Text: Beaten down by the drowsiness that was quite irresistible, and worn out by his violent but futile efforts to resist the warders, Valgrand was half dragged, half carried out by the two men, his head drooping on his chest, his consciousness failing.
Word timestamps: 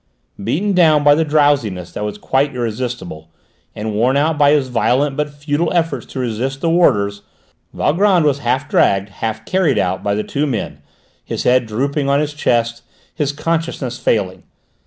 Beaten 0.43 0.73
down 0.73 1.03
by 1.03 1.13
the 1.13 1.23
drowsiness 1.23 1.91
that 1.91 2.03
was 2.03 2.17
quite 2.17 2.55
irresistible, 2.55 3.29
and 3.75 3.93
worn 3.93 4.17
out 4.17 4.35
by 4.35 4.49
his 4.49 4.67
violent 4.67 5.15
but 5.15 5.29
futile 5.29 5.71
efforts 5.73 6.07
to 6.07 6.19
resist 6.19 6.59
the 6.61 6.71
warders, 6.71 7.21
Valgrand 7.71 8.25
was 8.25 8.39
half 8.39 8.67
dragged, 8.67 9.09
half 9.09 9.45
carried 9.45 9.77
out 9.77 10.01
by 10.01 10.15
the 10.15 10.23
two 10.23 10.47
men, 10.47 10.81
his 11.23 11.43
head 11.43 11.67
drooping 11.67 12.09
on 12.09 12.19
his 12.19 12.33
chest, 12.33 12.81
his 13.13 13.31
consciousness 13.31 13.99
failing. 13.99 14.41